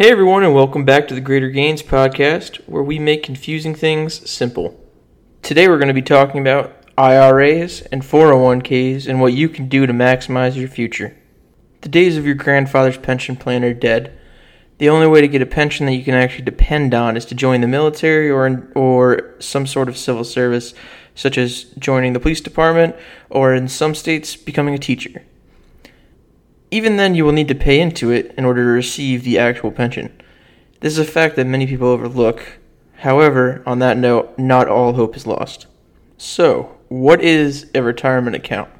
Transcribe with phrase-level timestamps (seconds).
[0.00, 4.30] Hey everyone, and welcome back to the Greater Gains podcast, where we make confusing things
[4.30, 4.82] simple.
[5.42, 9.86] Today we're going to be talking about IRAs and 401ks and what you can do
[9.86, 11.14] to maximize your future.
[11.82, 14.18] The days of your grandfather's pension plan are dead.
[14.78, 17.34] The only way to get a pension that you can actually depend on is to
[17.34, 20.72] join the military or or some sort of civil service,
[21.14, 22.96] such as joining the police department
[23.28, 25.24] or in some states becoming a teacher.
[26.70, 29.72] Even then, you will need to pay into it in order to receive the actual
[29.72, 30.20] pension.
[30.80, 32.58] This is a fact that many people overlook.
[32.98, 35.66] However, on that note, not all hope is lost.
[36.16, 38.70] So, what is a retirement account?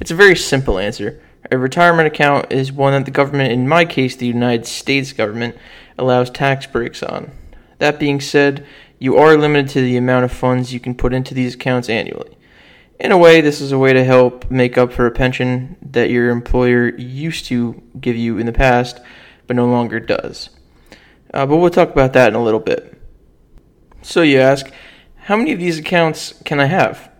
[0.00, 1.22] It's a very simple answer.
[1.50, 5.56] A retirement account is one that the government, in my case, the United States government,
[5.96, 7.30] allows tax breaks on.
[7.78, 8.66] That being said,
[8.98, 12.36] you are limited to the amount of funds you can put into these accounts annually.
[13.00, 16.10] In a way, this is a way to help make up for a pension that
[16.10, 19.00] your employer used to give you in the past,
[19.46, 20.50] but no longer does.
[21.32, 22.96] Uh, but we'll talk about that in a little bit.
[24.02, 24.70] So you ask,
[25.16, 27.10] how many of these accounts can I have?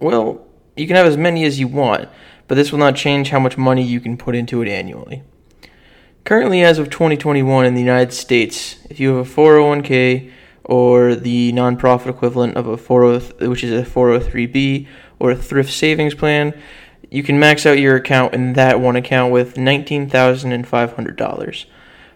[0.00, 0.44] Well,
[0.76, 2.08] you can have as many as you want,
[2.48, 5.22] but this will not change how much money you can put into it annually.
[6.24, 10.32] Currently, as of 2021 in the United States, if you have a 401k
[10.64, 14.86] or the nonprofit equivalent of a 40, which is a 403b
[15.18, 16.58] or a thrift savings plan,
[17.10, 21.66] you can max out your account in that one account with $19,500.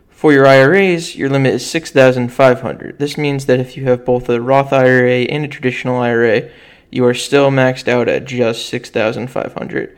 [0.08, 2.98] For your IRAs, your limit is 6,500.
[2.98, 6.50] This means that if you have both a Roth IRA and a traditional IRA,
[6.90, 9.96] you are still maxed out at just 6,500.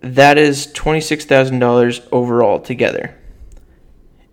[0.00, 3.16] That is $26,000 overall together.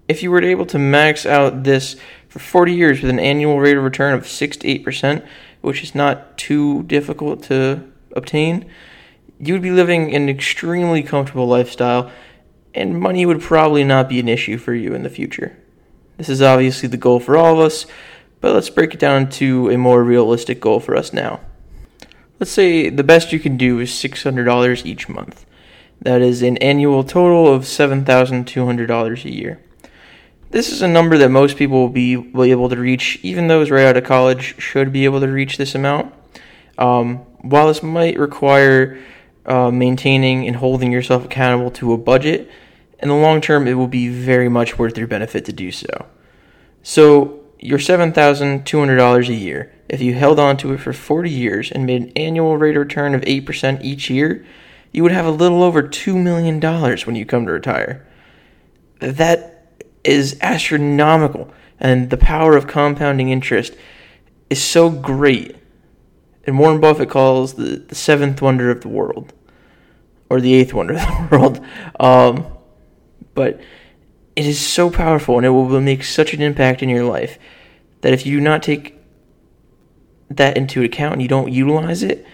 [0.08, 1.96] If you were able to max out this
[2.32, 5.28] for 40 years with an annual rate of return of 6 to 8%,
[5.60, 8.72] which is not too difficult to obtain,
[9.38, 12.10] you would be living an extremely comfortable lifestyle,
[12.74, 15.58] and money would probably not be an issue for you in the future.
[16.16, 17.86] This is obviously the goal for all of us,
[18.40, 21.42] but let's break it down to a more realistic goal for us now.
[22.40, 25.46] Let's say the best you can do is $600 each month.
[26.00, 29.60] That is an annual total of $7,200 a year.
[30.52, 33.48] This is a number that most people will be, will be able to reach, even
[33.48, 36.14] those right out of college should be able to reach this amount.
[36.78, 39.00] Um, while this might require
[39.46, 42.52] uh, maintaining and holding yourself accountable to a budget,
[43.00, 46.06] in the long term, it will be very much worth your benefit to do so.
[46.84, 51.86] So, your $7,200 a year, if you held on to it for 40 years and
[51.86, 54.46] made an annual rate of return of 8% each year,
[54.92, 56.60] you would have a little over $2 million
[57.06, 58.06] when you come to retire.
[59.00, 59.61] That
[60.04, 63.76] is astronomical, and the power of compounding interest
[64.50, 65.56] is so great.
[66.46, 69.34] And Warren Buffett calls the, the seventh wonder of the world,
[70.30, 71.66] or the eighth wonder of the world.
[72.00, 72.48] Um,
[73.34, 73.62] but
[74.36, 77.38] it is so powerful, and it will make such an impact in your life
[78.02, 78.98] that if you do not take
[80.30, 82.26] that into account and you don't utilize it,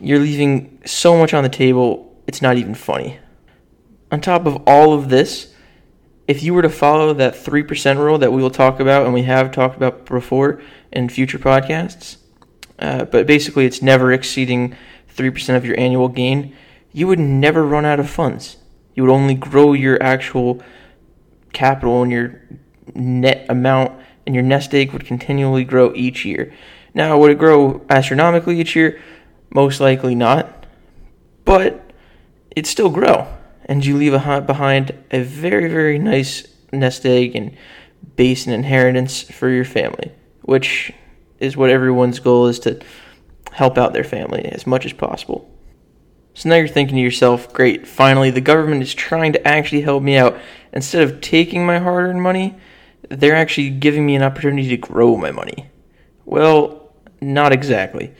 [0.00, 3.18] you're leaving so much on the table, it's not even funny.
[4.10, 5.53] On top of all of this,
[6.26, 9.22] if you were to follow that 3% rule that we will talk about and we
[9.24, 10.60] have talked about before
[10.92, 12.16] in future podcasts,
[12.78, 14.74] uh, but basically it's never exceeding
[15.14, 16.56] 3% of your annual gain,
[16.92, 18.56] you would never run out of funds.
[18.94, 20.62] You would only grow your actual
[21.52, 22.40] capital and your
[22.94, 26.52] net amount, and your nest egg would continually grow each year.
[26.94, 29.00] Now, would it grow astronomically each year?
[29.50, 30.66] Most likely not,
[31.44, 31.90] but
[32.50, 33.26] it'd still grow
[33.66, 37.56] and you leave behind a very, very nice nest egg and
[38.16, 40.92] base and inheritance for your family, which
[41.38, 42.80] is what everyone's goal is to
[43.52, 45.50] help out their family as much as possible.
[46.34, 50.02] So now you're thinking to yourself, great, finally the government is trying to actually help
[50.02, 50.38] me out.
[50.72, 52.56] Instead of taking my hard earned money,
[53.08, 55.66] they're actually giving me an opportunity to grow my money.
[56.24, 58.12] Well, not exactly.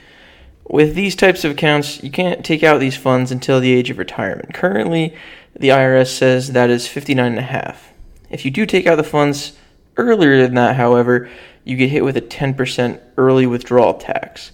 [0.66, 3.98] With these types of accounts, you can't take out these funds until the age of
[3.98, 4.54] retirement.
[4.54, 5.14] Currently,
[5.54, 7.92] the IRS says that is 59 and a half.
[8.30, 9.52] If you do take out the funds
[9.96, 11.28] earlier than that, however,
[11.64, 14.52] you get hit with a 10% early withdrawal tax.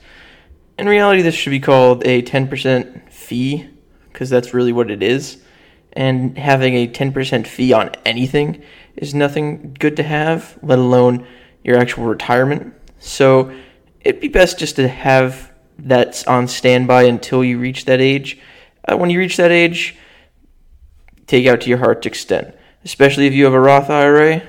[0.79, 3.69] In reality, this should be called a 10% fee
[4.13, 5.43] because that's really what it is.
[5.93, 8.63] And having a 10% fee on anything
[8.97, 11.27] is nothing good to have, let alone
[11.65, 12.75] your actual retirement.
[12.99, 13.53] So
[14.01, 15.50] it'd be best just to have
[15.83, 18.39] that's on standby until you reach that age.
[18.87, 19.97] Uh, when you reach that age,
[21.27, 22.55] take out to your heart's extent,
[22.85, 24.43] especially if you have a Roth IRA.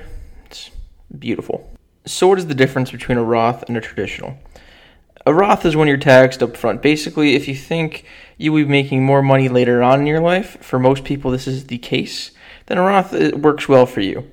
[0.46, 0.70] It's
[1.16, 1.70] beautiful.
[2.04, 4.36] So, what is the difference between a Roth and a traditional?
[5.24, 6.82] A Roth is when you're taxed up front.
[6.82, 8.04] Basically, if you think
[8.36, 11.46] you will be making more money later on in your life, for most people this
[11.46, 12.32] is the case.
[12.66, 14.28] then a Roth works well for you.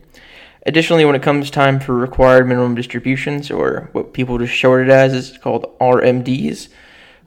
[0.65, 4.89] Additionally, when it comes time for required minimum distributions, or what people just short it
[4.89, 6.69] as is called RMDs,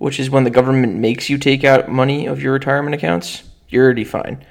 [0.02, 3.84] which is when the government makes you take out money of your retirement accounts, you're
[3.84, 4.44] already fine.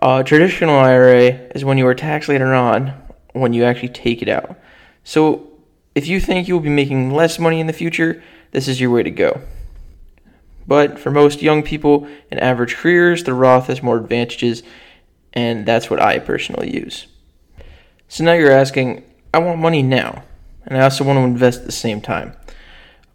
[0.00, 2.94] Uh, traditional IRA is when you are taxed later on
[3.32, 4.56] when you actually take it out.
[5.02, 5.50] So
[5.96, 9.02] if you think you'll be making less money in the future, this is your way
[9.02, 9.40] to go.
[10.64, 14.62] But for most young people and average careers, the Roth has more advantages,
[15.32, 17.08] and that's what I personally use.
[18.06, 19.02] So now you're asking,
[19.34, 20.22] I want money now,
[20.64, 22.36] and I also want to invest at the same time.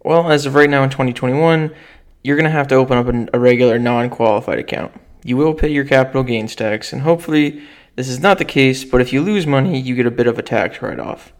[0.02, 1.74] Well, as of right now in 2021,
[2.22, 4.92] you're going to have to open up a regular non qualified account.
[5.22, 7.62] You will pay your capital gains tax, and hopefully,
[7.96, 10.38] this is not the case, but if you lose money, you get a bit of
[10.38, 11.32] a tax write off.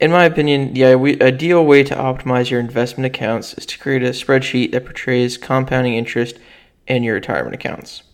[0.00, 4.10] In my opinion, the ideal way to optimize your investment accounts is to create a
[4.10, 6.38] spreadsheet that portrays compounding interest
[6.86, 8.04] in your retirement accounts.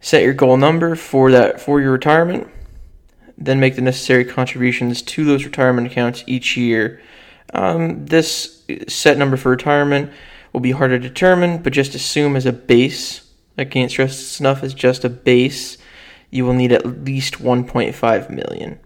[0.00, 2.48] Set your goal number for that for your retirement,
[3.36, 7.00] then make the necessary contributions to those retirement accounts each year.
[7.52, 10.12] Um, this set number for retirement
[10.52, 13.30] will be hard to determine, but just assume as a base.
[13.58, 15.78] I can't stress this enough as just a base.
[16.30, 18.80] You will need at least 1.5 million.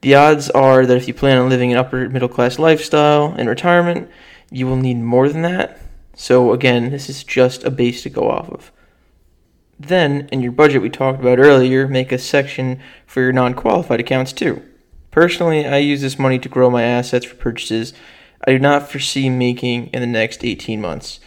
[0.00, 3.48] The odds are that if you plan on living an upper middle class lifestyle in
[3.48, 4.10] retirement,
[4.50, 5.80] you will need more than that.
[6.14, 8.72] So, again, this is just a base to go off of.
[9.78, 14.00] Then, in your budget we talked about earlier, make a section for your non qualified
[14.00, 14.62] accounts too.
[15.12, 17.94] Personally, I use this money to grow my assets for purchases
[18.44, 21.20] I do not foresee making in the next 18 months.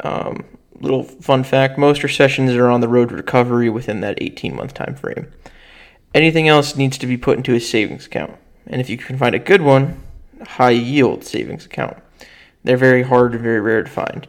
[0.00, 0.44] Um,
[0.80, 4.74] little fun fact most recessions are on the road to recovery within that 18 month
[4.74, 5.32] time frame.
[6.14, 8.36] Anything else needs to be put into a savings account.
[8.66, 10.00] And if you can find a good one,
[10.46, 11.96] high yield savings account.
[12.62, 14.26] They're very hard and very rare to find.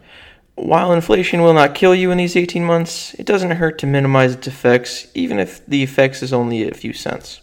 [0.55, 4.33] While inflation will not kill you in these 18 months, it doesn't hurt to minimize
[4.33, 7.41] its effects, even if the effects is only a few cents.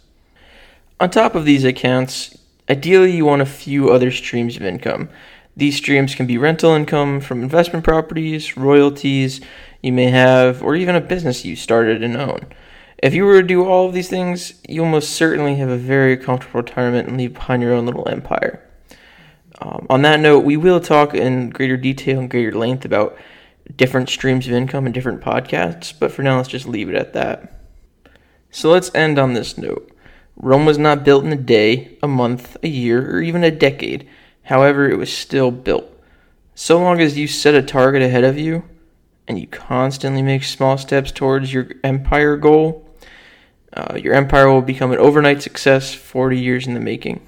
[1.02, 2.38] On top of these accounts,
[2.70, 5.08] ideally you want a few other streams of income.
[5.56, 9.40] These streams can be rental income from investment properties, royalties
[9.82, 12.46] you may have, or even a business you started and own.
[12.99, 16.16] If you were to do all of these things, you'll most certainly have a very
[16.16, 18.64] comfortable retirement and leave behind your own little empire.
[19.60, 23.19] Um, on that note, we will talk in greater detail and greater length about
[23.75, 27.12] different streams of income and different podcasts, but for now, let's just leave it at
[27.14, 27.60] that.
[28.52, 29.92] So let's end on this note.
[30.37, 34.08] Rome was not built in a day, a month, a year, or even a decade.
[34.44, 35.88] However, it was still built.
[36.55, 38.64] So long as you set a target ahead of you
[39.29, 42.88] and you constantly make small steps towards your empire goal,
[43.73, 47.20] uh, your empire will become an overnight success 40 years in the making.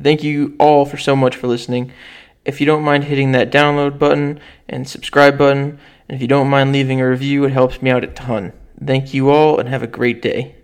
[0.00, 1.92] Thank you all for so much for listening.
[2.44, 4.38] If you don't mind hitting that download button
[4.68, 8.04] and subscribe button, and if you don't mind leaving a review, it helps me out
[8.04, 8.52] a ton.
[8.84, 10.56] Thank you all and have a great day.